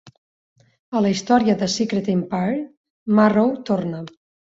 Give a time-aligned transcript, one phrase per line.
[0.99, 2.59] A la història de Secret Empire,
[3.23, 4.07] Marrow torna.